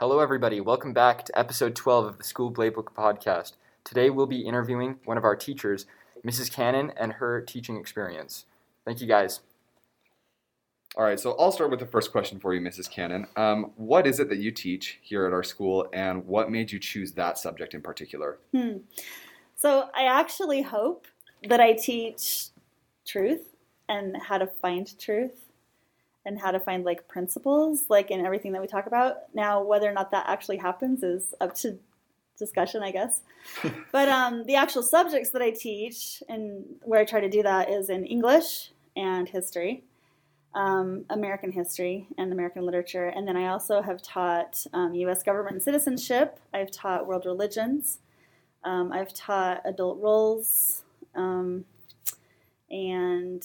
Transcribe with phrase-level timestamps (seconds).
[0.00, 0.60] Hello, everybody.
[0.60, 3.54] Welcome back to episode 12 of the School Playbook podcast.
[3.82, 5.86] Today, we'll be interviewing one of our teachers,
[6.24, 6.52] Mrs.
[6.52, 8.44] Cannon, and her teaching experience.
[8.84, 9.40] Thank you, guys.
[10.96, 12.88] All right, so I'll start with the first question for you, Mrs.
[12.88, 13.26] Cannon.
[13.34, 16.78] Um, what is it that you teach here at our school, and what made you
[16.78, 18.38] choose that subject in particular?
[18.54, 18.76] Hmm.
[19.56, 21.08] So I actually hope
[21.48, 22.50] that I teach
[23.04, 23.56] truth
[23.88, 25.47] and how to find truth
[26.28, 29.34] and how to find like principles, like in everything that we talk about.
[29.34, 31.78] Now, whether or not that actually happens is up to
[32.38, 33.22] discussion, I guess.
[33.92, 37.70] but um, the actual subjects that I teach and where I try to do that
[37.70, 39.82] is in English and history
[40.54, 43.06] um, American history and American literature.
[43.06, 45.22] And then I also have taught um, U.S.
[45.22, 46.40] government and citizenship.
[46.52, 47.98] I've taught world religions.
[48.64, 50.82] Um, I've taught adult roles
[51.14, 51.64] um,
[52.70, 53.44] and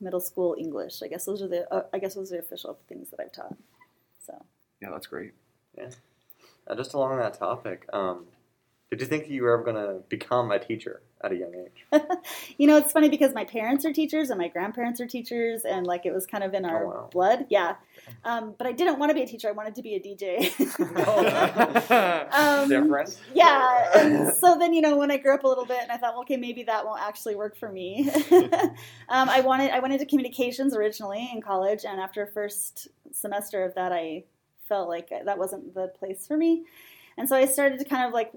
[0.00, 1.02] middle school English.
[1.02, 3.32] I guess those are the uh, I guess those are the official things that I've
[3.32, 3.56] taught.
[4.26, 4.44] So
[4.80, 5.32] Yeah, that's great.
[5.76, 5.90] Yeah.
[6.66, 8.26] Uh, just along that topic, um,
[8.94, 12.02] did you think you were ever going to become a teacher at a young age?
[12.58, 15.86] you know, it's funny because my parents are teachers and my grandparents are teachers, and
[15.86, 17.08] like it was kind of in our Oh, wow.
[17.12, 17.46] blood.
[17.50, 17.76] Yeah.
[18.24, 19.48] Um, but I didn't want to be a teacher.
[19.48, 20.50] I wanted to be a DJ.
[22.34, 23.16] Um, Different.
[23.34, 23.90] Yeah.
[23.98, 26.14] And so then, you know, when I grew up a little bit, and I thought,
[26.14, 28.10] well, okay, maybe that won't actually work for me.
[29.08, 33.74] um, I wanted, I went into communications originally in college, and after first semester of
[33.74, 34.24] that, I
[34.68, 36.64] felt like that wasn't the place for me,
[37.18, 38.32] and so I started to kind of like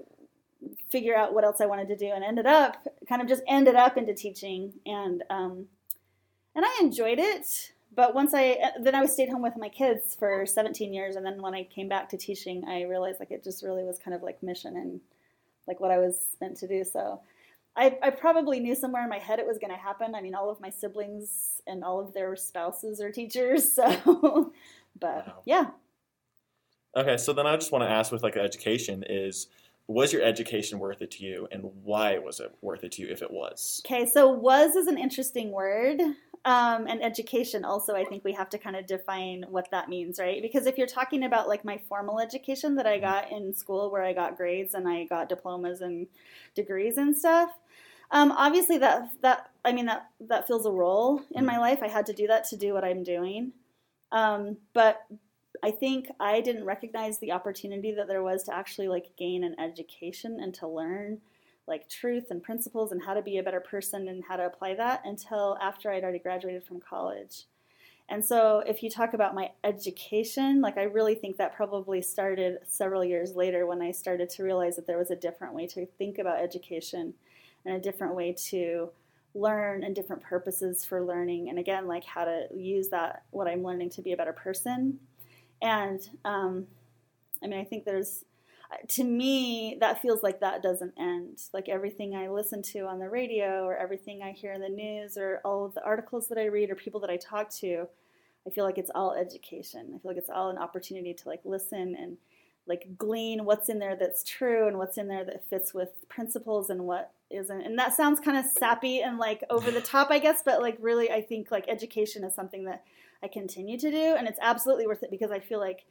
[0.90, 3.74] figure out what else I wanted to do, and ended up kind of just ended
[3.74, 5.66] up into teaching, and um,
[6.54, 7.72] and I enjoyed it.
[7.94, 11.24] But once I then I was stayed home with my kids for 17 years, and
[11.24, 14.14] then when I came back to teaching, I realized like it just really was kind
[14.14, 15.00] of like mission and
[15.66, 16.84] like what I was meant to do.
[16.84, 17.20] So
[17.76, 20.14] I, I probably knew somewhere in my head it was going to happen.
[20.14, 24.52] I mean, all of my siblings and all of their spouses are teachers, so
[24.98, 25.42] but Wow.
[25.44, 25.66] yeah.
[26.96, 29.46] Okay, so then I just want to ask with like education is
[29.88, 33.08] was your education worth it to you and why was it worth it to you
[33.08, 33.82] if it was?
[33.86, 36.00] Okay, so was is an interesting word.
[36.44, 40.18] Um, and education also, I think we have to kind of define what that means,
[40.18, 40.40] right?
[40.40, 44.04] Because if you're talking about like my formal education that I got in school where
[44.04, 46.06] I got grades and I got diplomas and
[46.54, 47.50] degrees and stuff,
[48.10, 51.80] um, obviously that that I mean that that fills a role in my life.
[51.82, 53.52] I had to do that to do what I'm doing.
[54.12, 55.00] Um, but
[55.62, 59.58] I think I didn't recognize the opportunity that there was to actually like gain an
[59.58, 61.20] education and to learn
[61.66, 64.74] like truth and principles and how to be a better person and how to apply
[64.74, 67.44] that until after I'd already graduated from college.
[68.08, 72.58] And so if you talk about my education, like I really think that probably started
[72.66, 75.84] several years later when I started to realize that there was a different way to
[75.98, 77.12] think about education
[77.66, 78.90] and a different way to
[79.34, 83.62] learn and different purposes for learning and again like how to use that what i'm
[83.62, 84.98] learning to be a better person
[85.62, 86.66] and um,
[87.42, 88.24] i mean i think there's
[88.86, 91.40] to me that feels like that doesn't end.
[91.52, 95.16] Like everything i listen to on the radio or everything i hear in the news
[95.16, 97.86] or all of the articles that i read or people that i talk to
[98.46, 99.92] i feel like it's all education.
[99.94, 102.18] I feel like it's all an opportunity to like listen and
[102.66, 106.68] like glean what's in there that's true and what's in there that fits with principles
[106.68, 107.62] and what isn't.
[107.62, 110.76] And that sounds kind of sappy and like over the top i guess but like
[110.80, 112.84] really i think like education is something that
[113.22, 115.84] i continue to do and it's absolutely worth it because i feel like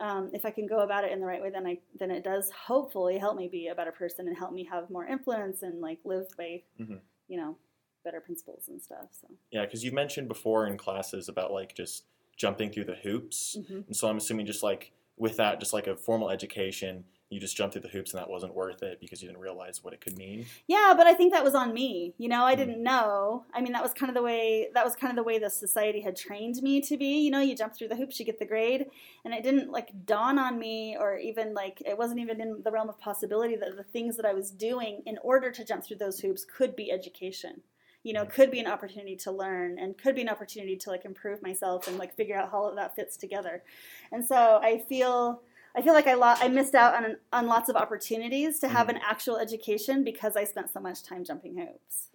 [0.00, 2.24] um, if i can go about it in the right way then i then it
[2.24, 5.80] does hopefully help me be a better person and help me have more influence and
[5.80, 7.00] like live by Mhm.
[7.28, 7.56] you know
[8.04, 12.04] better principles and stuff so Yeah, because you mentioned before in classes about like just
[12.36, 13.56] jumping through the hoops.
[13.60, 13.86] mhm.
[13.86, 17.56] And so I'm assuming just like with that, just like a formal education, you just
[17.56, 20.02] jumped through the hoops and that wasn't worth it because you didn't realize what it
[20.02, 20.44] could mean.
[20.66, 22.12] Yeah, but I think that was on me.
[22.18, 22.60] You know, I mm-hmm.
[22.60, 23.46] didn't know.
[23.54, 25.48] I mean, that was kind of the way that was kind of the way the
[25.48, 27.20] society had trained me to be.
[27.20, 28.86] You know, you jump through the hoops, you get the grade,
[29.24, 32.70] and it didn't like dawn on me or even like it wasn't even in the
[32.70, 35.98] realm of possibility that the things that I was doing in order to jump through
[35.98, 37.62] those hoops could be education.
[38.02, 38.32] You know, mm-hmm.
[38.32, 41.88] could be an opportunity to learn and could be an opportunity to like improve myself
[41.88, 43.62] and like figure out how all that fits together.
[44.10, 45.40] And so I feel
[45.74, 48.88] I feel like I lo- I missed out on on lots of opportunities to have
[48.88, 48.96] mm-hmm.
[48.96, 52.08] an actual education because I spent so much time jumping hoops.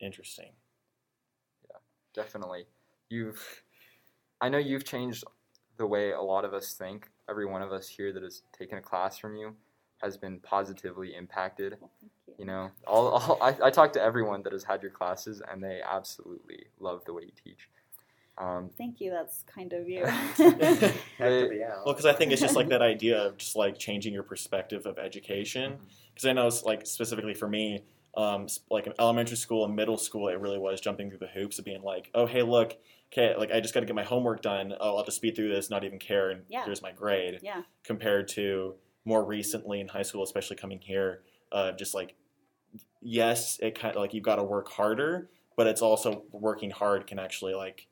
[0.00, 0.50] Interesting.
[1.68, 1.78] Yeah,
[2.14, 2.66] definitely.
[3.08, 3.62] You've,
[4.40, 5.24] I know you've changed
[5.76, 7.08] the way a lot of us think.
[7.28, 9.54] Every one of us here that has taken a class from you
[10.00, 11.76] has been positively impacted.
[11.80, 12.34] Well, thank you.
[12.38, 15.62] You know, all, all I, I talk to everyone that has had your classes, and
[15.62, 17.68] they absolutely love the way you teach.
[18.38, 19.10] Um, Thank you.
[19.10, 20.04] That's kind of you.
[20.06, 21.84] Have to be out.
[21.84, 24.86] Well, because I think it's just like that idea of just like changing your perspective
[24.86, 25.76] of education.
[26.14, 27.82] Because I know, it's like specifically for me,
[28.16, 31.58] um, like in elementary school and middle school, it really was jumping through the hoops
[31.58, 32.76] of being like, oh hey look,
[33.12, 34.72] okay, like I just got to get my homework done.
[34.80, 36.64] Oh, I'll just speed through this, not even care, and Yeah.
[36.64, 37.40] here's my grade.
[37.42, 37.62] Yeah.
[37.84, 38.74] Compared to
[39.04, 42.14] more recently in high school, especially coming here, uh, just like
[43.00, 47.06] yes, it kind of like you've got to work harder, but it's also working hard
[47.06, 47.86] can actually like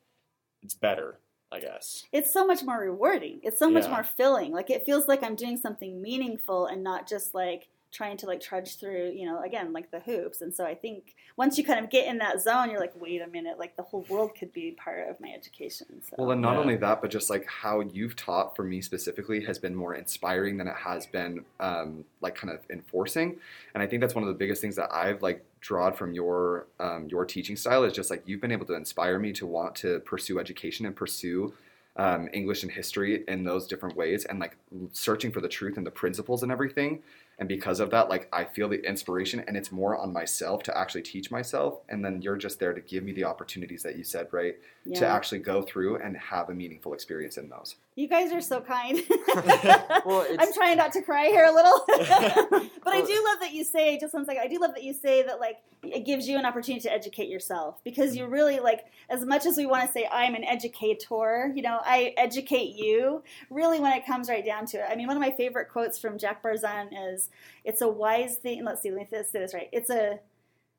[0.67, 1.17] it's better,
[1.49, 2.05] I guess.
[2.11, 3.39] It's so much more rewarding.
[3.41, 3.91] It's so much Yeah.
[3.91, 4.51] more filling.
[4.51, 8.41] Like it feels like I'm doing something meaningful and not just like trying to like
[8.41, 10.41] trudge through, you know, again, like the hoops.
[10.41, 13.21] And so I think once you kind of get in that zone, you're like, wait
[13.21, 16.01] a minute, like the whole world could be part of my education.
[16.01, 16.59] So Well, and not Yeah.
[16.59, 20.57] only that, but just like how you've taught for me specifically has been more inspiring
[20.57, 23.39] than it has been um, like kind of enforcing.
[23.73, 26.67] And I think that's one of the biggest things that I've like drawn from your
[26.79, 29.75] um, your teaching style is just like you've been able to inspire me to want
[29.75, 31.53] to pursue education and pursue
[31.97, 34.55] um, English and history in those different ways and like
[34.91, 37.01] searching for the truth and the principles and everything.
[37.39, 40.77] And because of that, like I feel the inspiration and it's more on myself to
[40.77, 41.79] actually teach myself.
[41.89, 44.55] And then you're just there to give me the opportunities that you said, right?
[44.95, 47.75] to actually go through and have a meaningful experience in those.
[47.97, 48.71] You guys are so mm-hmm.
[48.71, 49.01] kind.
[50.05, 51.83] Well, I'm trying not to cry here a little.
[51.87, 54.93] but I do love that you say, just one second, I do love that you
[54.93, 58.33] say that, like, it gives you an opportunity to educate yourself because you mm-hmm.
[58.33, 62.13] really, like, as much as we want to say, I'm an educator, you know, I
[62.15, 64.85] educate you, really, when it comes right down to it.
[64.89, 67.29] I mean, one of my favorite quotes from Jack Barzun is,
[67.65, 69.69] it's a wise thing, let's see, let me say this right.
[69.73, 70.19] It's a,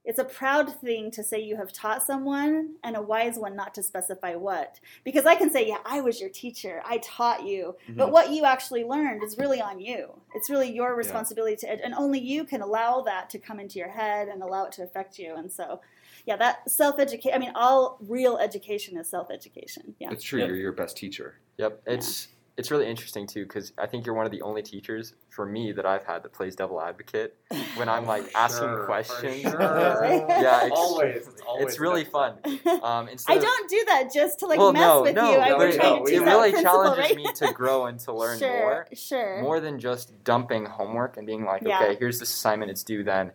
[0.08, 3.74] it's a proud thing to say you have taught someone and a wise one not
[3.74, 4.80] to specify what.
[5.04, 7.98] Because I can say, yeah, I was your teacher, I taught you, mm-hmm.
[7.98, 10.18] but what you actually learned is really on you.
[10.34, 13.78] It's really your responsibility to, ed- and only you can allow that to come into
[13.78, 15.34] your head and allow it to affect you.
[15.36, 15.82] And so,
[16.24, 19.94] yeah, that self education, I mean, all real education is self education.
[19.98, 20.10] Yeah.
[20.10, 20.40] It's true.
[20.40, 20.48] Yep.
[20.48, 21.34] You're your best teacher.
[21.58, 22.28] Yep, it's
[22.58, 25.70] it's really interesting too because I think you're one of the only teachers for me
[25.72, 27.34] that I've had that plays devil advocate
[27.76, 29.42] when I'm like asking Sure, for questions.
[29.42, 29.60] sure.
[30.28, 31.16] Yeah, it's, always.
[31.28, 31.66] It's always.
[31.66, 32.34] it's really fun.
[32.82, 35.38] Um, I don't do that just to like well, mess no, with no, you.
[35.38, 37.16] I but it, trying no, to it that really challenges right?
[37.16, 38.86] me to grow and to learn sure, more.
[38.92, 39.40] Sure.
[39.42, 41.80] More than just dumping homework and being like, Yeah.
[41.80, 43.30] okay, here's this assignment, it's due then,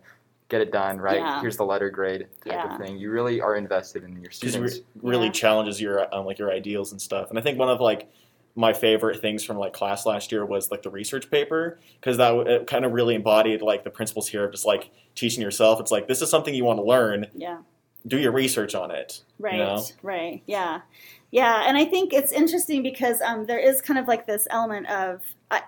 [0.50, 1.16] get it done, right?
[1.18, 1.40] Yeah.
[1.40, 2.74] Here's the letter grade type Yeah.
[2.74, 2.98] of thing.
[2.98, 4.76] You really are invested in your Because students.
[4.76, 5.32] re- really Yeah.
[5.32, 7.30] challenges your um, like your ideals and stuff.
[7.30, 8.10] And I think one of like
[8.56, 12.34] my favorite things from like class last year was like the research paper because that
[12.46, 15.80] it kind of really embodied like the principles here of just like teaching yourself.
[15.80, 17.26] It's like this is something you want to learn.
[17.34, 17.58] yeah.
[18.06, 19.22] Do your research on it.
[19.38, 19.82] Right, know?
[20.02, 20.82] right, yeah,
[21.30, 24.88] yeah, and I think it's interesting because um, there is kind of like this element
[24.90, 25.62] of I,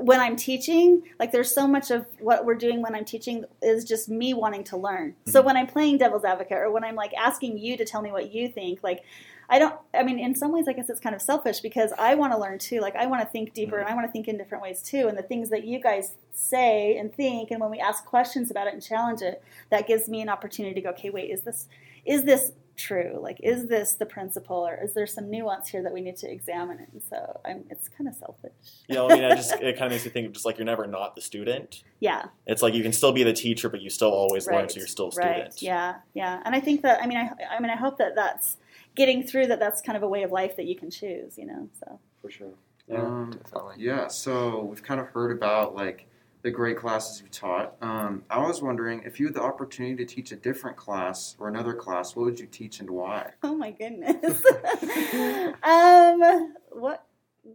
[0.00, 3.84] when I'm teaching, like there's so much of what we're doing when I'm teaching is
[3.84, 5.14] just me wanting to learn.
[5.26, 5.46] So Mm-hmm.
[5.46, 8.32] when I'm playing devil's advocate or when I'm like asking you to tell me what
[8.32, 9.04] you think, like
[9.48, 9.74] I don't.
[9.94, 12.38] I mean, in some ways, I guess it's kind of selfish because I want to
[12.38, 12.80] learn too.
[12.80, 15.08] Like I want to think deeper and I want to think in different ways too.
[15.08, 18.66] And the things that you guys say and think, and when we ask questions about
[18.66, 21.68] it and challenge it, that gives me an opportunity to go, okay, wait, is this
[22.04, 23.18] is this true?
[23.20, 26.30] Like, is this the principle, or is there some nuance here that we need to
[26.30, 26.86] examine?
[26.92, 28.52] And so, I'm, it's kind of selfish.
[28.88, 30.66] yeah, I mean, I just it kind of makes me think of just like you're
[30.66, 31.82] never not the student.
[32.00, 34.78] Yeah, It's like you can still be the teacher, but you still always learn, so
[34.78, 35.36] you're still a student.
[35.38, 35.62] right.
[35.62, 36.42] Yeah, yeah.
[36.44, 38.56] And I think that I mean, I, I mean, I hope that that's
[38.96, 39.60] getting through that.
[39.60, 41.38] That's kind of a way of life that you can choose.
[41.38, 42.54] You know, so For sure.
[42.88, 43.02] Yeah.
[43.02, 43.74] Um, Definitely.
[43.78, 46.06] yeah, so we've kind of heard about like
[46.42, 47.74] the great classes you've taught.
[47.82, 51.48] Um, I was wondering if you had the opportunity to teach a different class or
[51.48, 53.32] another class, what would you teach and why?
[53.42, 54.44] oh my goodness.
[55.64, 57.05] um, what?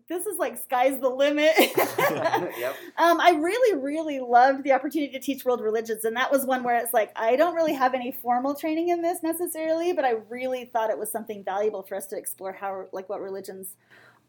[0.08, 1.54] This is like sky's the limit.
[1.58, 2.76] yep.
[2.98, 6.64] Um, I really, really loved the opportunity to teach world religions, and that was one
[6.64, 10.16] where it's like I don't really have any formal training in this necessarily, but I
[10.30, 13.76] really thought it was something valuable for us to explore how, like, what religions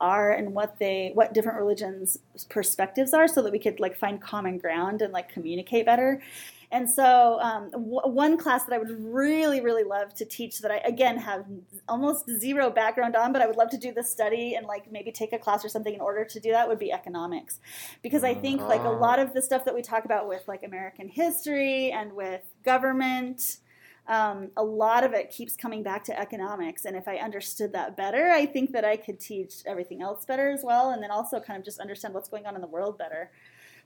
[0.00, 4.20] are and what they, what different religions' perspectives are, so that we could like find
[4.20, 6.20] common ground and like communicate better.
[6.72, 10.70] And so, um, w- one class that I would really, really love to teach that
[10.70, 11.44] I again have
[11.86, 15.12] almost zero background on, but I would love to do the study and like maybe
[15.12, 17.60] take a class or something in order to do that would be economics,
[18.02, 20.62] because I think like a lot of the stuff that we talk about with like
[20.62, 23.58] American history and with government.
[24.08, 27.96] Um, a lot of it keeps coming back to economics, and if I understood that
[27.96, 31.38] better, I think that I could teach everything else better as well, and then also
[31.38, 33.30] kind of just understand what's going on in the world better.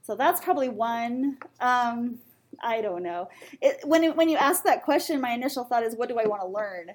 [0.02, 1.36] So that's probably one.
[1.60, 2.20] Um,
[2.62, 3.28] I don't know.
[3.60, 6.26] It, when it, when you ask that question, my initial thought is, what do I
[6.26, 6.90] want to learn?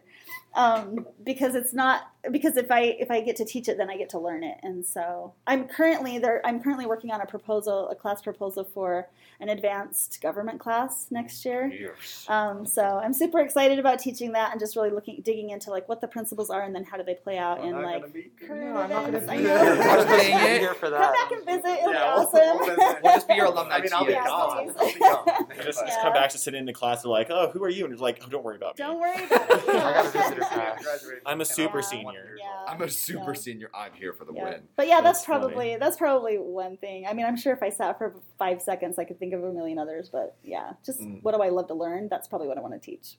[0.53, 3.97] Um, because it's not because if I if I get to teach it, then I
[3.97, 4.57] get to learn it.
[4.63, 6.41] And so I'm currently there.
[6.45, 9.07] I'm currently working on a proposal, a class proposal for
[9.39, 11.65] an advanced government class next year.
[11.67, 12.25] Yes.
[12.27, 15.87] Um, so I'm super excited about teaching that and just really looking digging into like
[15.89, 18.03] what the principles are and then how do they play out in like
[18.45, 19.25] current No, I'm not gonna events.
[19.31, 19.75] be I there.
[19.75, 19.81] know.
[20.05, 20.59] Dang Dang it.
[20.59, 21.13] here for Come that.
[21.13, 21.79] back and visit.
[21.79, 22.77] It'll Yeah, be we'll- awesome.
[22.77, 22.95] we'll.
[23.03, 24.25] We'll just be your alumni I mean, I'll be TA.
[24.25, 24.69] gone.
[24.77, 25.25] I'll be gone.
[25.63, 27.01] Just, But- just come back to sit in the class.
[27.03, 28.83] They're like, "Oh, who are you?" And it's like, "Oh, don't worry about me.
[28.83, 29.49] Don't worry about
[30.15, 30.40] it.
[30.43, 30.83] I got a visitor pass.
[30.83, 31.83] Graduated I'm a super Yeah.
[31.85, 32.35] senior.
[32.39, 32.65] Yeah.
[32.67, 33.39] I'm a super Yeah.
[33.39, 33.69] senior.
[33.73, 34.43] I'm here for the Yeah.
[34.43, 34.67] win.
[34.75, 35.39] But yeah, that's, That's funny.
[35.53, 37.05] probably that's probably one thing.
[37.07, 39.51] I mean, I'm sure if I sat for five seconds, I could think of a
[39.51, 40.09] million others.
[40.09, 41.21] But yeah, just Mm.
[41.23, 42.07] what do I love to learn?
[42.09, 43.17] That's probably what I want to teach.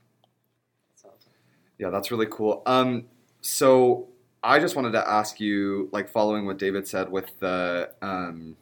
[1.78, 2.62] Yeah, that's really cool.
[2.66, 3.08] Um,
[3.40, 4.08] so
[4.42, 8.56] I just wanted to ask you, like, following what David said with the, um,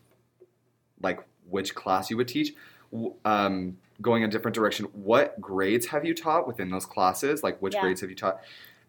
[1.02, 2.55] like, which class you would teach,
[2.93, 4.87] w- um, going a different direction.
[4.92, 7.42] What grades have you taught within those classes?
[7.42, 7.83] Like, which Yeah.
[7.83, 8.40] grades have you taught?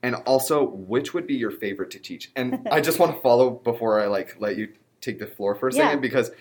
[0.04, 2.32] And also, which would be your favorite to teach?
[2.36, 4.70] And I just want to follow before I like let you
[5.02, 5.88] take the floor for a Yeah.
[5.88, 6.32] second because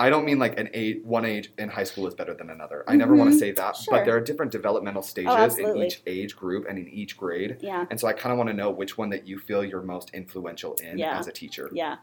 [0.00, 2.84] I don't mean like an age, one age in high school is better than another.
[2.86, 3.40] I never want to mm-hmm.
[3.40, 3.94] say that, Sure.
[3.94, 7.16] Oh, but there are different developmental oh, stages in each age group and in each
[7.16, 7.56] grade.
[7.60, 9.82] Yeah, And so I kind of want to know which one that you feel you're
[9.82, 11.18] most influential in Yeah.
[11.18, 11.68] as a teacher.
[11.72, 11.96] yeah.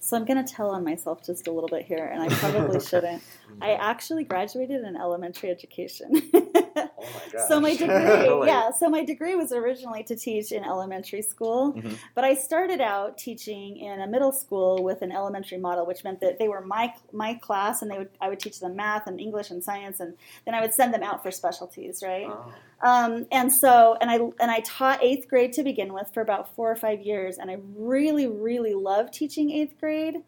[0.00, 3.22] So I'm gonna tell on myself just a little bit here, and I probably shouldn't.
[3.60, 6.30] I actually graduated in elementary education.
[6.98, 7.40] Oh my.
[7.48, 8.70] So my degree, yeah.
[8.72, 11.96] So my degree was originally to teach in elementary school, Mhm.
[12.14, 16.20] but I started out teaching in a middle school with an elementary model, which meant
[16.20, 19.20] that they were my my class, and they would I would teach them math and
[19.20, 22.26] English and science, and then I would send them out for specialties, right?
[22.28, 22.52] Oh.
[22.80, 26.54] Um, and so, and I and I taught eighth grade to begin with for about
[26.54, 30.22] four or five years, and I really, really loved teaching eighth grade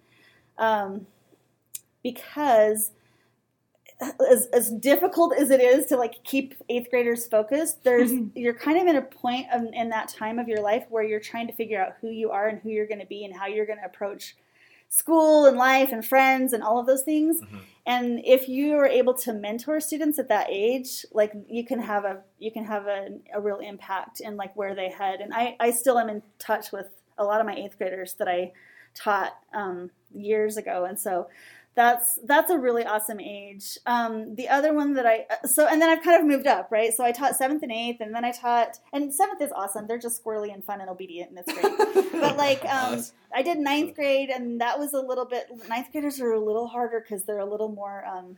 [0.59, 1.07] um,
[2.03, 2.91] because
[4.31, 8.79] as, as difficult as it is to like keep eighth graders focused, there's you're kind
[8.79, 11.53] of in a point of, in that time of your life where you're trying to
[11.53, 13.79] figure out who you are and who you're going to be and how you're going
[13.79, 14.37] to approach
[14.89, 17.41] school and life and friends and all of those things.
[17.41, 17.61] Mhm.
[17.87, 22.05] And if you are able to mentor students at that age, like you can have
[22.05, 25.21] a you can have a, a real impact in like where they head.
[25.21, 26.89] And I, I still am in touch with
[27.19, 28.53] a lot of my eighth graders that I
[28.95, 30.85] taught um, years ago.
[30.85, 31.29] And so
[31.81, 33.79] that's that's a really awesome age.
[33.87, 36.93] Um, the other one that I so and then I've kind of moved up, right?
[36.93, 39.87] So I taught seventh and eighth, and then I taught and seventh is awesome.
[39.87, 42.13] They're just squirrely and fun and obedient, and it's great.
[42.21, 43.03] but like um,
[43.35, 45.47] I did ninth grade, and that was a little bit.
[45.71, 48.05] Ninth graders are a little harder because they're a little more.
[48.05, 48.37] Um,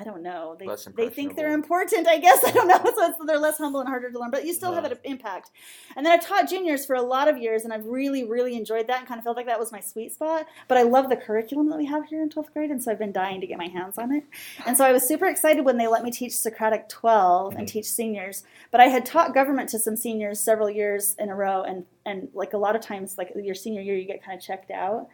[0.00, 0.56] I don't know.
[0.58, 2.06] They, they think they're important.
[2.06, 2.80] I guess I don't know.
[2.94, 5.50] So they're less humble and harder to learn, but you still have an impact.
[5.96, 8.86] And then I've taught juniors for a lot of years, and I've really, really enjoyed
[8.86, 10.46] that, and kind of felt like that was my sweet spot.
[10.68, 12.98] But I love the curriculum that we have here in twelfth grade, and so I've
[12.98, 14.24] been dying to get my hands on it.
[14.66, 17.70] And so I was super excited when they let me teach Socratic 12 and Mhm.
[17.70, 18.44] teach seniors.
[18.70, 22.28] But I had taught government to some seniors several years in a row, and and
[22.32, 25.08] like a lot of times, like your senior year, you get kind of checked out.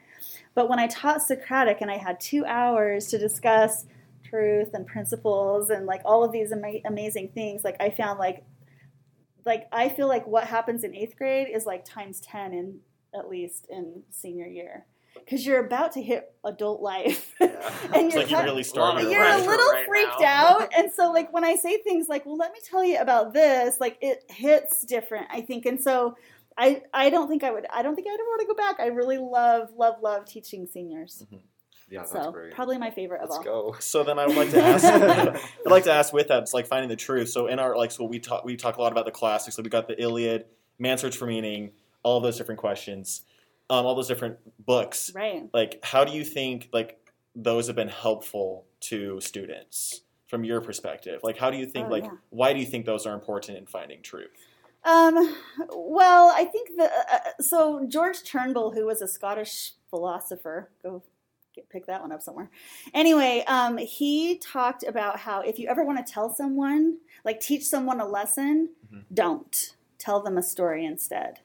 [0.55, 3.87] But when I taught Socratic, and I had two hours to discuss
[4.35, 8.45] truth and principles and like all of these ama- amazing things, like I found like
[9.47, 12.81] like I feel like what happens in eighth grade is like times ten in
[13.15, 14.87] at least in senior year.
[15.15, 19.09] Because you're about to hit adult life, and you're like you really started.
[19.11, 20.59] you're a little right freaked now.
[20.59, 23.33] out and so like when i say things like well let me tell you about
[23.33, 26.17] this like it hits different i think and so
[26.59, 28.81] i i don't think i would i don't think i'd ever want to go back
[28.81, 31.37] i really love love love teaching seniors mm-hmm.
[31.95, 32.53] Yeah, that's so great.
[32.55, 33.77] probably my favorite Let's of all go.
[33.81, 34.85] So then I would like to ask.
[34.85, 36.43] I'd like to ask with that.
[36.43, 37.29] It's like finding the truth.
[37.31, 39.57] So in our like, school, we talk we talk a lot about the classics.
[39.57, 40.47] So we got the Iliad,
[40.79, 41.73] Man's Search for Meaning,
[42.03, 43.23] all of those different questions,
[43.71, 45.11] um, all those different books.
[45.15, 46.99] right Like, how do you think like
[47.35, 51.21] those have been helpful to students from your perspective?
[51.23, 52.11] Like, how do you think Oh, like yeah.
[52.31, 54.31] why do you think those are important in finding truth?
[54.87, 55.35] um
[55.75, 61.03] well i think the uh, uh, so george turnbull who was a scottish philosopher go
[61.55, 62.51] get, pick that one up somewhere
[62.93, 67.65] anyway um he talked about how if you ever want to tell someone like teach
[67.65, 69.05] someone a lesson Mhm.
[69.13, 71.41] don't tell them a story instead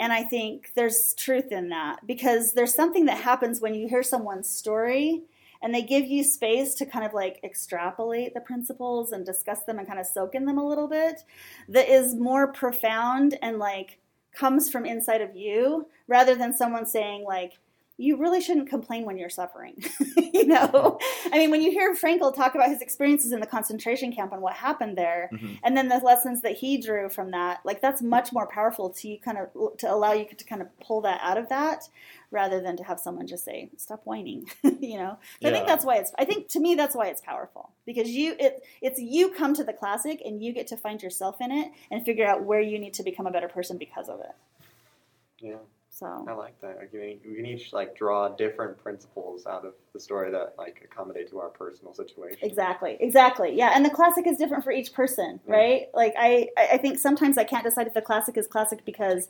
[0.00, 4.02] and i think there's truth in that because there's something that happens when you hear
[4.02, 5.22] someone's story
[5.62, 9.78] and they give you space to kind of like extrapolate the principles and discuss them
[9.78, 11.22] and kind of soak in them a little bit
[11.68, 13.98] that is more profound and like
[14.32, 17.58] comes from inside of you rather than someone saying like
[18.02, 19.74] you really shouldn't complain when you're suffering
[20.36, 20.98] you know?
[21.32, 24.42] I mean when you hear Frankl talk about his experiences in the concentration camp and
[24.42, 25.58] what happened there Mhm.
[25.64, 29.08] and then the lessons that he drew from that like that's much more powerful to
[29.08, 31.88] you kind of to allow you to kind of pull that out of that
[32.30, 34.46] rather than to have someone just say stop whining
[34.80, 35.18] you know?
[35.40, 38.08] So i think that's why it's i think to me that's why it's powerful because
[38.08, 41.50] you it it's you come to the classic and you get to find yourself in
[41.52, 44.34] it and figure out where you need to become a better person because of it.
[45.40, 45.56] Yeah,
[46.02, 46.76] so I like that.
[46.78, 50.54] Like, you know, we can each like draw different principles out of the story that
[50.58, 52.38] like accommodate to our personal situation.
[52.42, 53.54] Exactly, exactly.
[53.56, 55.54] Yeah, and the classic is different for each person, Yeah.
[55.54, 55.82] right?
[55.94, 59.28] Like I, I I think sometimes I can't decide if the classic is classic because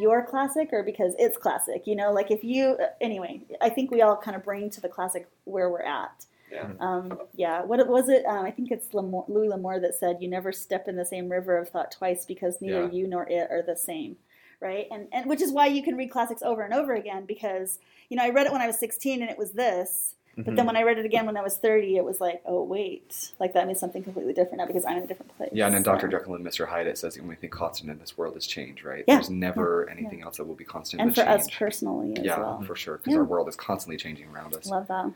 [0.00, 1.86] you're classic or because it's classic.
[1.86, 4.88] You know, like if you anyway, I think we all kind of bring to the
[4.88, 6.26] classic where we're at.
[6.52, 6.68] Yeah.
[6.78, 7.62] Um, yeah.
[7.64, 8.24] What was it?
[8.24, 11.28] Um, I think it's L'Amour, Louis L'Amour that said, "You never step in the same
[11.28, 12.90] river of thought twice because neither Yeah.
[12.92, 14.16] you nor it are the same."
[14.60, 14.86] Right.
[14.90, 18.16] And and which is why you can read classics over and over again because you
[18.16, 20.14] know I read it when I was 16 and it was this.
[20.38, 22.62] But then when I read it again when I was 30, it was like, oh,
[22.62, 25.48] wait, like that means something completely different now because I'm in a different place.
[25.54, 26.08] Yeah, and then So- Dr.
[26.08, 26.68] Jekyll and Mr.
[26.68, 29.02] Hyde, it says the only thing constant in this world is change, right?
[29.08, 29.14] Yeah.
[29.14, 32.60] There's never anything else that will be constant And for us personally as yeah, well.
[32.66, 33.20] for sure, because Yeah.
[33.20, 34.66] our world is constantly changing around us.
[34.66, 35.10] Love that.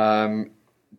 [0.00, 0.50] Um,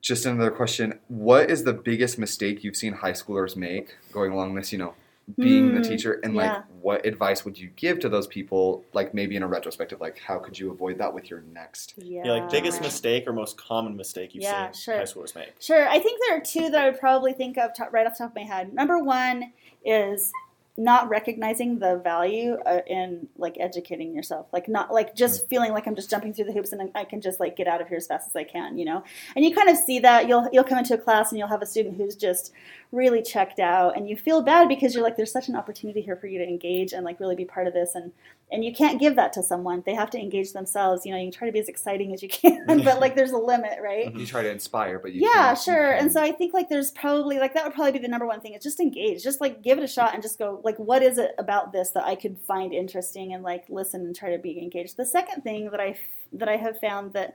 [0.02, 4.56] just another question: What is the biggest mistake you've seen high schoolers make going along
[4.56, 4.74] this?
[4.74, 4.94] You know,
[5.40, 6.54] being the Hmm, teacher, and yeah.
[6.54, 8.86] like, what advice would you give to those people?
[8.94, 11.96] Like, maybe in a retrospective, like, how could you avoid that with your next?
[11.98, 12.22] Yeah.
[12.26, 14.98] Yeah, like biggest mistake or most common mistake you've Yeah, seen sure.
[14.98, 15.54] high schoolers make.
[15.60, 15.88] Sure.
[15.88, 18.24] I think there are two that I would probably think of top, right off the
[18.26, 18.74] top of my head.
[18.74, 19.52] Number one
[19.84, 20.32] is
[20.78, 24.48] not recognizing the value uh, in like educating yourself.
[24.52, 27.22] Like not like just feeling like i'm just jumping through the hoops and i can
[27.22, 29.04] just like get out of here as fast as i can you know?
[29.36, 30.28] And you kind of see that.
[30.28, 32.52] You'll you'll come into a class and you'll have a student who's just
[32.92, 36.16] really checked out and you feel bad because you're like there's such an opportunity here
[36.16, 38.12] for you to engage and like really be part of this and
[38.52, 39.82] and you can't give that to someone.
[39.86, 41.06] They have to engage themselves.
[41.06, 43.32] You know you can try to be as exciting as you can but like there's
[43.32, 44.14] a limit right?
[44.16, 45.92] You try to inspire, but you yeah sure.
[45.92, 48.42] And so i think like there's probably like that would probably be the number one
[48.42, 49.24] thing is just engage.
[49.24, 51.90] Just like give it a shot and just go like what is it about this
[51.92, 54.98] that i could find interesting and like listen and try to be engaged.
[54.98, 55.98] The second thing that i
[56.34, 57.34] that i have found that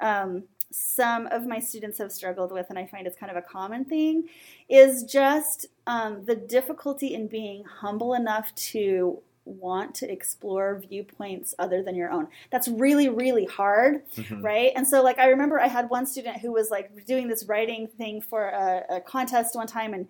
[0.00, 3.42] um, some of my students have struggled with and i find it's kind of a
[3.42, 4.28] common thing
[4.68, 9.20] is just um, the difficulty in being humble enough to
[9.50, 14.42] want to explore viewpoints other than your own that's really really hard Mhm.
[14.42, 14.72] right?
[14.76, 17.86] And so, like, I remember I had one student who was like doing this writing
[17.86, 20.06] thing for a, a contest one time, and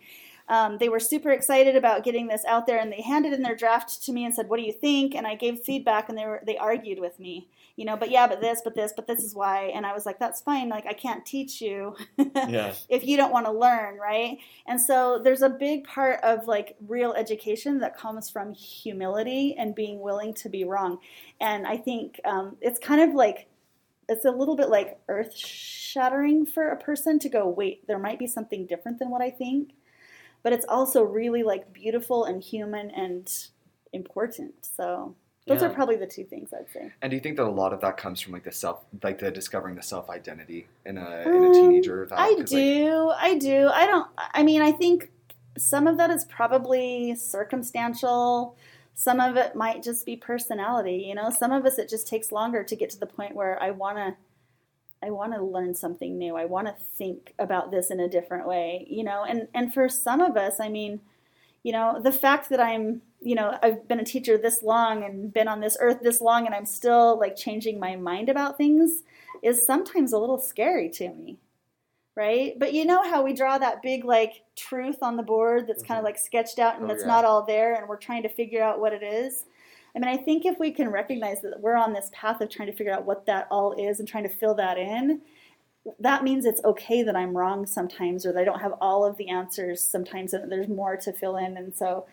[0.50, 3.54] um, they were super excited about getting this out there, and they handed in their
[3.54, 6.26] draft to me and said, "What do you think?" And I gave feedback, and they
[6.26, 9.22] were they argued with me, you know, but yeah, but this, but this, but this
[9.22, 10.68] is why, and I was like, "That's fine.
[10.68, 11.96] Like, I can't teach you."
[12.48, 12.74] Yeah.
[12.88, 14.38] if you don't want to learn, right?
[14.66, 19.74] And so there's a big part of like real education that comes from humility and
[19.74, 20.98] being willing to be wrong.
[21.40, 23.48] And I think um, it's kind of like,
[24.08, 28.18] it's a little bit like earth shattering for a person to go, wait, there might
[28.18, 29.72] be something different than what I think.
[30.42, 33.30] But it's also really like beautiful and human and
[33.92, 34.54] important.
[34.64, 35.14] So
[35.46, 35.68] those Yeah.
[35.68, 36.92] are probably the two things I'd say.
[37.02, 39.18] And do you think that a lot of that comes from like the self, like
[39.18, 42.06] the discovering the self identity in a in Um, a teenager?
[42.06, 43.10] That, I 'cause, like, do.
[43.16, 43.68] I do.
[43.68, 44.08] I don't.
[44.16, 45.10] I mean, I think
[45.58, 48.56] some of that is probably circumstantial.
[48.94, 51.04] Some of it might just be personality.
[51.08, 53.60] You know, some of us it just takes longer to get to the point where
[53.62, 54.16] I want to.
[55.02, 56.36] I want to learn something new.
[56.36, 58.86] I want to think about this in a different way.
[58.88, 61.00] You know, and and for some of us, I mean,
[61.62, 65.32] you know, the fact that I'm, you know, I've been a teacher this long and
[65.32, 69.02] been on this earth this long, and I'm still like changing my mind about things
[69.42, 71.38] is sometimes a little scary to me
[72.16, 72.58] right?
[72.58, 75.98] But you know how we draw that big like truth on the board that's kind
[75.98, 76.06] of mm-hmm.
[76.06, 77.08] like sketched out and Oh, it's yeah.
[77.08, 79.44] not all there and we're trying to figure out what it is.
[79.94, 82.70] I mean, I think if we can recognize that we're on this path of trying
[82.70, 85.20] to figure out what that all is and trying to fill that in,
[85.98, 89.16] that means it's okay that I'm wrong sometimes or that I don't have all of
[89.16, 91.56] the answers sometimes and there's more to fill in.
[91.56, 92.06] And so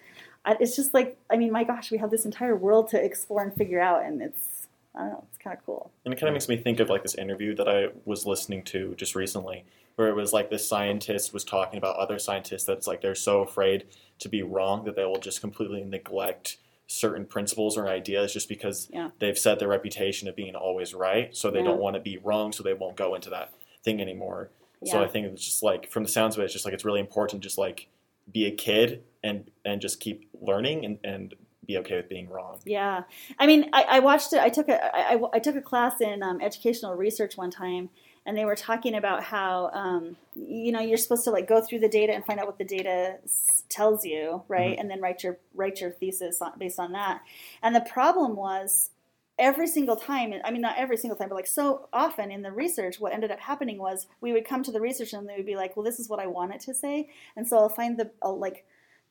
[0.45, 3.53] it's just like, I mean, my gosh, we have this entire world to explore and
[3.53, 5.91] figure out and it's, I don't know, it's kind of cool.
[6.05, 8.63] And it kind of makes me think of like this interview that I was listening
[8.65, 12.87] to just recently, where it was like this scientist was talking about other scientists that's
[12.87, 13.85] like they're so afraid
[14.19, 18.89] to be wrong that they will just completely neglect certain principles or ideas just because
[18.91, 19.09] Yeah.
[19.19, 21.35] they've set their reputation of being always right.
[21.35, 21.65] So they Yeah.
[21.65, 23.51] don't want to be wrong, so they won't go into that
[23.83, 24.49] thing anymore.
[24.85, 26.85] So I think it's just like from the sounds of it, it's just like it's
[26.85, 27.87] really important just like
[28.31, 31.33] be a kid and and just keep learning and, and
[31.65, 32.59] be okay with being wrong.
[32.63, 33.03] Yeah,
[33.39, 34.39] I mean, I, I watched it.
[34.39, 37.89] I took a I, I- I took a class in um, educational research one time,
[38.27, 41.79] and they were talking about how um, you know you're supposed to like go through
[41.79, 45.23] the data and find out what the data s- tells you, right, and then write
[45.23, 47.21] your write your thesis on, based on that.
[47.63, 48.91] And the problem was
[49.39, 52.51] every single time i mean not every single time but like so often in the
[52.51, 55.45] research what ended up happening was we would come to the research and they would
[55.45, 57.99] be like well this is what i want it to say and so i'll find
[57.99, 58.65] the i'll like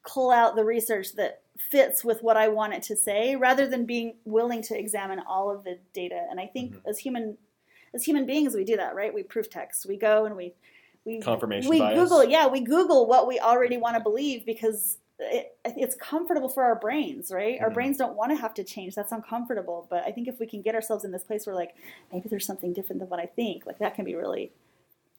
[0.06, 3.86] cull out the research that fits with what I want it to say rather than
[3.86, 6.26] being willing to examine all of the data.
[6.30, 7.36] And I think as human
[7.94, 9.12] as human beings we do that, right?
[9.12, 9.86] We proof text.
[9.86, 10.54] We go and we
[11.04, 11.98] we Confirmation we bias.
[11.98, 16.62] Google, yeah, we Google what we already want to believe because it, it's comfortable for
[16.64, 17.58] our brains, right?
[17.60, 17.74] Our Mhm.
[17.74, 18.94] brains don't want to have to change.
[18.94, 19.86] That's uncomfortable.
[19.88, 21.74] But I think if we can get ourselves in this place where like
[22.12, 24.52] maybe there's something different than what I think, like that can be really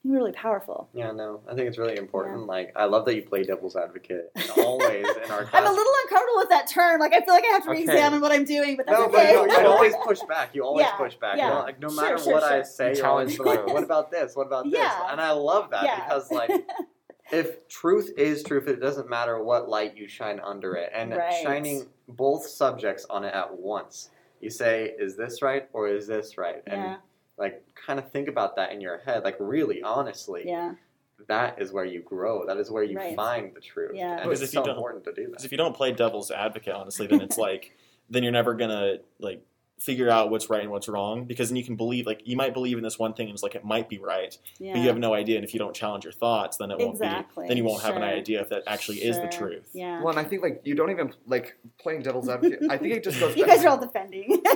[0.04, 0.88] really powerful.
[0.94, 2.46] Yeah, no, I think it's really important.
[2.46, 5.52] Like, I love that you play devil's advocate always in our class.
[5.54, 7.00] I'm a little uncomfortable with that term.
[7.00, 7.78] Like I feel like I have to Okay.
[7.80, 9.32] re-examine what I'm doing, but that's No, but okay.
[9.32, 10.54] you, you always push back.
[10.54, 11.36] You always Yeah, push back.
[11.36, 11.48] yeah.
[11.48, 13.82] You know, like no Sure, matter sure, what I say, You you're always like, "What
[13.82, 14.34] about this?
[14.36, 15.10] What about this?" Yeah.
[15.12, 16.00] And I love that Yeah.
[16.04, 16.50] because, like,
[17.32, 21.32] if truth is truth, it doesn't matter what light you shine under it, and Right.
[21.42, 24.10] shining both subjects on it at once.
[24.40, 26.96] You say, "Is this right or is this right?" And yeah,
[27.38, 30.42] like, kind of think about that in your head, like, really, honestly.
[30.46, 30.74] yeah,
[31.26, 32.46] That is where you grow.
[32.46, 33.16] That is where you Right.
[33.16, 33.92] find the truth.
[33.94, 34.12] Yeah.
[34.14, 35.46] And Because it's if you so don't- important to do Because that.
[35.46, 37.76] if you don't play devil's advocate, honestly, then it's like
[38.10, 39.42] then you're never gonna like
[39.78, 42.52] figure out what's right and what's wrong because then you can believe like you might
[42.52, 44.72] believe in this one thing and it's like it might be right yeah.
[44.72, 46.98] but you have no idea and if you don't challenge your thoughts then it won't
[46.98, 47.06] be
[47.46, 50.00] then you won't have an idea if that actually is the truth Yeah.
[50.00, 52.60] Well, and I think like you don't even like playing devil's advocate.
[52.68, 53.36] I think it just goes.
[53.40, 54.42] you guys are all defending.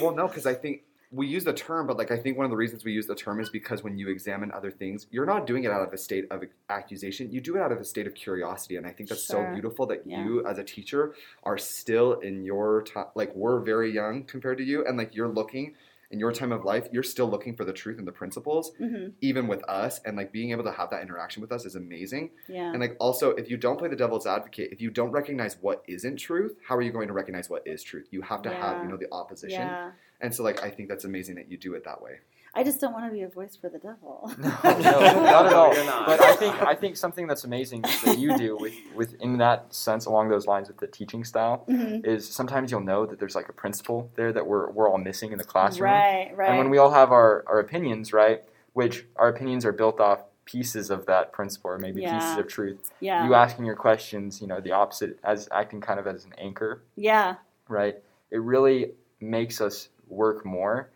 [0.00, 0.82] Well, no, because I think
[1.16, 3.14] we use the term, but like I think one of the reasons we use the
[3.14, 5.96] term is because when you examine other things, you're not doing it out of a
[5.98, 7.30] state of accusation.
[7.32, 9.46] You do it out of a state of curiosity, and I think that's Sure.
[9.46, 10.24] so beautiful that Yeah.
[10.24, 13.06] you, as a teacher, are still in your time.
[13.14, 15.74] Like we're very young compared to you, and like you're looking
[16.10, 19.08] in your time of life, you're still looking for the truth and the principles, hmm
[19.20, 22.30] even with us, and like being able to have that interaction with us is amazing.
[22.48, 22.70] Yeah.
[22.70, 25.82] And like also, if you don't play the devil's advocate, if you don't recognize what
[25.86, 28.08] isn't truth, how are you going to recognize what is truth?
[28.10, 29.60] You have to have you know the opposition.
[29.60, 29.90] Yeah.
[30.20, 32.20] And so, like, I think that's amazing that you do it that way.
[32.56, 34.32] I just don't want to be a voice for the devil.
[34.38, 35.74] No, no, not at all.
[35.74, 36.06] You're not.
[36.06, 39.72] But I think I think something that's amazing that you do with, with in that
[39.74, 43.34] sense along those lines with the teaching style hmm is sometimes you'll know that there's
[43.34, 45.90] like a principle there that we're we're all missing in the classroom.
[45.90, 46.30] Right.
[46.34, 46.48] Right.
[46.48, 48.42] And when we all have our, our opinions, right,
[48.72, 52.14] which our opinions are built off pieces of that principle or maybe Yeah.
[52.18, 52.90] pieces of truth.
[53.00, 53.26] yeah.
[53.26, 56.82] You asking your questions, you know, the opposite as acting kind of as an anchor,
[56.94, 57.34] yeah.
[57.68, 57.96] right?
[58.30, 60.90] It really makes us work more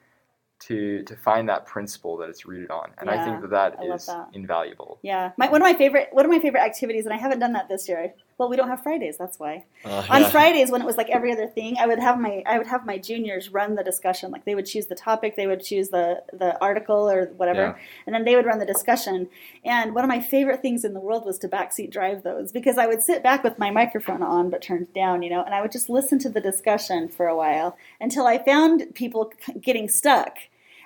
[0.61, 2.91] to to find that principle that it's rooted on.
[2.99, 4.29] And I think that that I is that.
[4.33, 4.99] invaluable.
[5.03, 5.33] Yeah.
[5.37, 7.69] My, one of my favorite one of my favorite activities, and I haven't done that
[7.69, 8.15] this year.
[8.41, 9.19] Well, we don't have Fridays.
[9.19, 9.67] That's why.
[9.85, 10.31] Uh, on yeah.
[10.31, 12.87] Fridays when it was like every other thing, I would have my I would have
[12.87, 14.31] my juniors run the discussion.
[14.31, 17.75] Like they would choose the topic, they would choose the the article or whatever, Yeah.
[18.07, 19.29] and then they would run the discussion.
[19.63, 22.79] And one of my favorite things in the world was to backseat drive those because
[22.79, 25.61] I would sit back with my microphone on but turned down, you know, and I
[25.61, 30.39] would just listen to the discussion for a while until I found people getting stuck,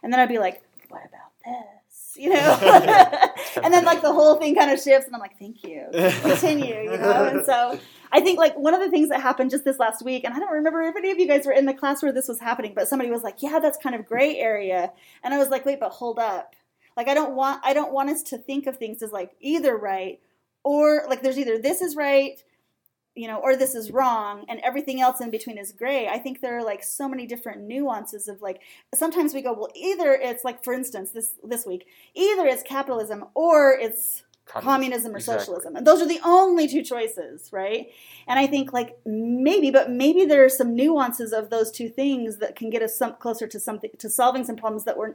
[0.03, 1.74] and then I'd be like, "What about this?"
[2.25, 2.59] You know,
[3.63, 5.87] and then like the whole thing kind of shifts, and I'm like, "Thank you."
[6.23, 7.25] continue, you know?
[7.25, 7.79] And so
[8.13, 10.39] I think like one of the things that happened just this last week, and I
[10.39, 12.73] don't remember if any of you guys were in the class where this was happening,
[12.75, 14.93] but somebody was like, Yeah, that's kind of gray area.
[15.23, 16.55] And I was like, wait, but hold up.
[16.97, 19.77] Like I don't want I don't want us to think of things as like either
[19.77, 20.21] right
[20.63, 22.43] or like there's either this is right,
[23.15, 26.09] you know, or this is wrong, and everything else in between is gray.
[26.09, 28.61] I think there are like so many different nuances of like
[28.95, 33.27] sometimes we go, well, either it's like for instance, this this week, either it's capitalism
[33.35, 35.45] or it's communism or Exactly.
[35.45, 35.77] socialism.
[35.77, 37.87] And those are the only two choices, right?
[38.27, 42.39] And I think like maybe, but maybe there are some nuances of those two things
[42.39, 45.15] that can get us some closer to something to solving some problems that we're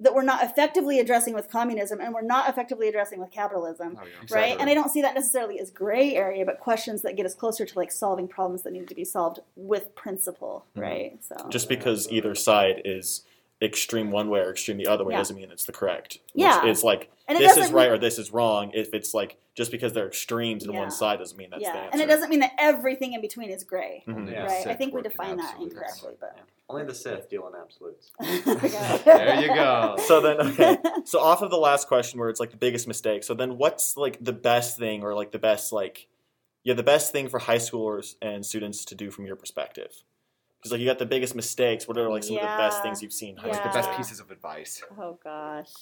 [0.00, 3.96] that we're not effectively addressing with communism and we're not effectively addressing with capitalism.
[4.00, 4.10] Oh, yeah.
[4.14, 4.60] Right, Exactly.
[4.60, 7.66] and I don't see that necessarily as gray area, but questions that get us closer
[7.66, 10.82] to like solving problems that need to be solved with principle, Mhm.
[10.82, 11.18] right?
[11.24, 13.24] So just because either side is
[13.60, 15.18] extreme one way or extreme the other way Yeah.
[15.18, 16.18] doesn't mean it's the correct.
[16.32, 16.66] Which Yeah.
[16.66, 18.70] is like and this is right mean- or this is wrong.
[18.74, 20.78] If it's like just because they're extremes in Yeah.
[20.78, 21.90] one side doesn't mean that's yeah, the answer.
[21.92, 24.30] and it doesn't mean that everything in between is gray, Mhm.
[24.30, 24.44] Yeah.
[24.44, 24.66] right?
[24.68, 25.74] I think we work in define that absolutes.
[25.74, 26.42] incorrectly, but Yeah.
[26.70, 28.10] Only the Sith deal in absolutes.
[29.04, 29.96] There you go.
[30.06, 30.76] So then, okay.
[31.04, 33.24] So off of the last question, where it's like the biggest mistake.
[33.24, 36.06] So then, what's like the best thing, or like the best like,
[36.64, 40.02] yeah, the best thing for high schoolers and students to do from your perspective?
[40.58, 41.86] Because like you got the biggest mistakes.
[41.86, 43.30] What are like some of the best things you've seen?
[43.30, 44.82] in high Like the best pieces of advice.
[44.98, 45.72] Oh gosh.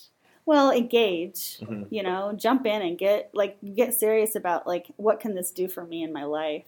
[0.45, 1.59] Well, engage.
[1.61, 1.87] Mhm.
[1.91, 5.67] You know, jump in and get like get serious about like what can this do
[5.69, 6.67] for me in my life?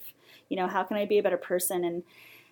[0.49, 2.03] You know, how can I be a better person and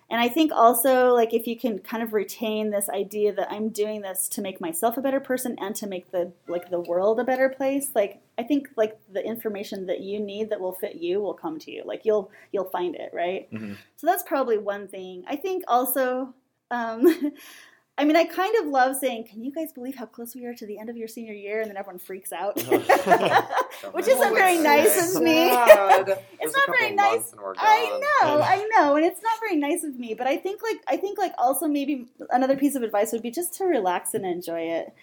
[0.09, 3.69] and I think also like if you can kind of retain this idea that I'm
[3.69, 7.19] doing this to make myself a better person and to make the like the world
[7.19, 10.95] a better place, like I think like the information that you need that will fit
[10.95, 11.83] you will come to you.
[11.85, 13.51] Like you'll you'll find it, right?
[13.51, 13.77] Mhm.
[13.97, 15.25] So that's probably one thing.
[15.27, 16.33] I think also
[16.71, 17.05] um
[17.99, 20.53] I mean, I kind of love saying, "Can you guys believe how close we are
[20.53, 22.55] to the end of your senior year?" And then everyone freaks out,
[23.91, 25.49] which isn't very nice of me.
[26.39, 27.33] It's not very nice.
[27.57, 30.13] I know, I know, and it's not very nice of me.
[30.13, 33.31] But I think, like, I think, like, also maybe another piece of advice would be
[33.31, 34.93] just to relax and enjoy it.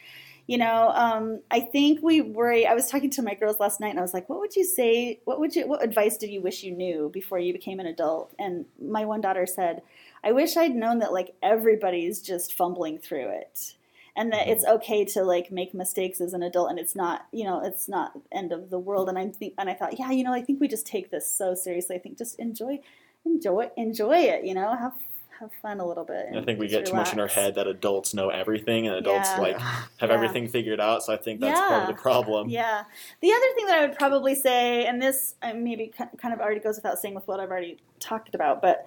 [0.47, 2.67] You know, um, I think we worry.
[2.67, 4.65] I was talking to my girls last night, and I was like, "What would you
[4.65, 5.21] say?
[5.25, 5.67] What would you?
[5.67, 9.21] What advice did you wish you knew before you became an adult?" And my one
[9.21, 9.83] daughter said,
[10.25, 13.75] "I wish I'd known that like everybody's just fumbling through it."
[14.17, 17.43] and that it's okay to like make mistakes as an adult and it's not you
[17.43, 20.23] know it's not end of the world and i'm think and i thought yeah you
[20.23, 22.79] know i think we just take this so seriously i think just enjoy
[23.25, 24.93] enjoy enjoy it you know have
[25.41, 27.67] have fun a little bit I think we get too much in our head that
[27.67, 29.41] adults know everything and adults Yeah.
[29.41, 29.59] like
[29.99, 30.15] have Yeah.
[30.15, 31.03] everything figured out.
[31.03, 32.49] So I think that's part of the problem.
[32.51, 32.85] Yeah.
[33.21, 36.61] The other thing that I would probably say, and this uh, maybe kind of already
[36.61, 38.87] goes without saying with what I've already talked about, but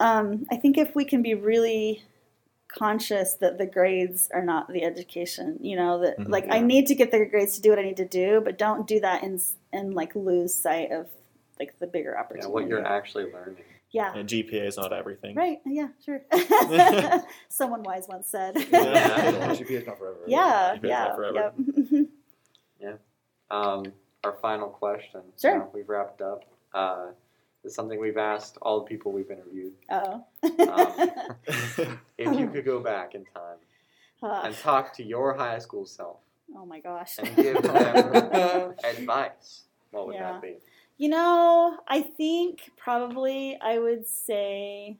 [0.00, 2.02] um, I think if we can be really
[2.68, 6.28] conscious that the grades are not the education, you know, that Mhm.
[6.28, 8.58] like I need to get the grades to do what I need to do, but
[8.58, 9.40] don't do that and
[9.72, 11.08] and like lose sight of
[11.60, 12.52] like the bigger Yeah, opportunity.
[12.52, 13.62] what you're actually learning.
[13.92, 14.12] yeah.
[14.12, 15.36] And GPA is not everything.
[15.36, 15.60] Right.
[15.64, 15.88] Yeah.
[16.04, 16.20] Sure.
[17.48, 18.56] Someone wise once said.
[18.56, 19.54] Yeah.
[19.54, 20.18] GPA is not forever.
[20.26, 20.74] yeah.
[20.76, 21.14] GPA not Yeah.
[21.14, 21.52] forever.
[22.80, 23.00] Yep.
[23.50, 23.92] Um,
[24.24, 25.20] our final question.
[25.40, 25.58] Sure.
[25.58, 26.44] Now we've wrapped up.
[26.72, 27.08] Uh,
[27.64, 29.72] is something we've asked all the people we've interviewed.
[29.90, 30.24] Oh.
[32.18, 33.58] If you could go back in time
[34.22, 36.18] Uh, and talk to your high school self
[36.56, 37.18] oh my gosh.
[37.18, 40.32] and give them advice, what would Yeah.
[40.32, 40.56] that be?
[40.96, 44.96] You know, I think probably I would say.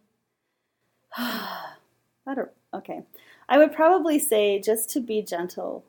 [1.17, 2.51] I don't.
[2.73, 3.03] Okay,
[3.49, 5.85] I would probably say just to be gentle.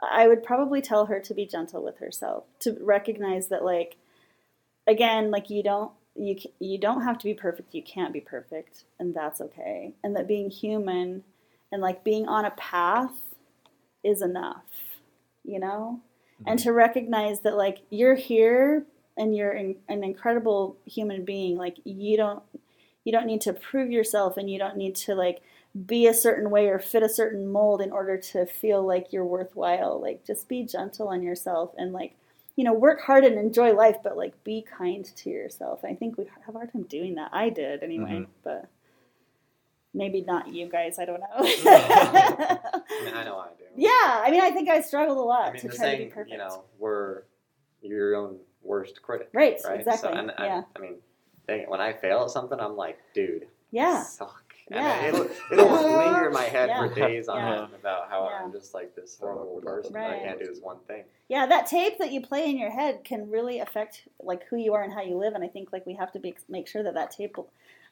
[0.00, 3.96] I would probably tell her to be gentle with herself, to recognize that, like,
[4.88, 7.74] again, like you don't you you don't have to be perfect.
[7.74, 9.94] You can't be perfect, and that's okay.
[10.02, 11.22] And that being human
[11.70, 13.34] and like being on a path
[14.02, 14.64] is enough.
[15.44, 16.00] You know,
[16.46, 16.64] and mm-hmm.
[16.68, 18.84] to recognize that like you're here
[19.16, 22.42] and you're in, an incredible human being like you don't
[23.04, 25.40] you don't need to prove yourself and you don't need to like
[25.86, 29.24] be a certain way or fit a certain mold in order to feel like you're
[29.24, 32.14] worthwhile like just be gentle on yourself and like
[32.58, 36.18] you know work hard and enjoy life but like be kind to yourself i think
[36.18, 38.26] we have a hard time doing that i did anyway Mhm.
[38.42, 38.62] but
[39.94, 43.64] maybe not you guys i don't know I mean, I know I do.
[43.76, 43.90] yeah
[44.24, 46.30] i mean i think i struggled a lot I mean, to try to be perfect
[46.32, 47.22] you know, we're
[47.80, 49.28] your own worst critic.
[49.32, 49.78] Right, Right.
[49.78, 50.10] exactly.
[50.10, 50.96] So, and yeah, I, I mean,
[51.46, 54.47] dang it, when I fail at something, I'm like, dude, yeah, suck.
[54.70, 55.06] And Yeah.
[55.08, 56.86] it'll, it'll linger in my head Yeah.
[56.88, 57.62] for days on Yeah.
[57.64, 58.44] end about how Yeah.
[58.44, 61.04] I'm just like this horrible person that I can't do this one thing.
[61.28, 61.46] yeah.
[61.46, 64.82] That tape that you play in your head can really affect like who you are
[64.82, 65.34] and how you live.
[65.34, 67.36] And I think like we have to be, make sure that that tape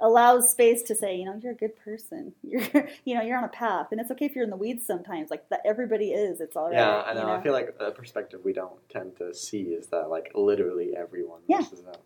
[0.00, 2.34] allows space to say, you know, you're a good person.
[2.42, 2.62] You're,
[3.06, 5.30] you know, you're on a path, and it's okay if you're in the weeds sometimes.
[5.30, 6.40] Like that, everybody is.
[6.42, 6.74] It's all right.
[6.74, 7.30] Yeah, I you know.
[7.32, 11.40] I feel like a perspective we don't tend to see is that like literally everyone
[11.48, 11.58] Yeah.
[11.58, 11.96] misses out.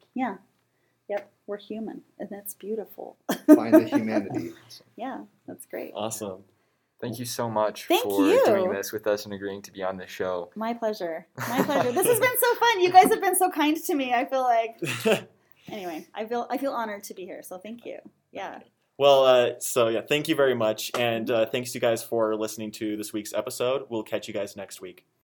[1.10, 3.16] Yep, we're human, and that's beautiful.
[3.46, 4.52] Find the humanity.
[4.96, 5.90] yeah, that's great.
[5.94, 6.44] Awesome.
[7.00, 8.42] Thank you so much Thank for you.
[8.46, 10.50] doing this with us and agreeing to be on the show.
[10.54, 11.26] My pleasure.
[11.36, 11.92] My pleasure.
[11.92, 12.80] this has been so fun.
[12.80, 14.12] You guys have been so kind to me.
[14.14, 14.80] I feel like
[15.68, 16.06] anyway.
[16.14, 17.42] I feel I feel honored to be here.
[17.42, 17.98] So thank you.
[18.32, 18.60] Yeah.
[18.98, 20.90] well, uh, so yeah, thank you very much.
[20.96, 23.86] And uh, thanks you guys for listening to this week's episode.
[23.88, 25.06] We'll catch you guys next week.